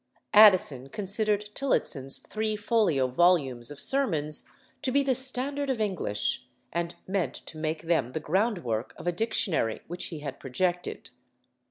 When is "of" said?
3.69-3.79, 5.69-5.79, 8.97-9.05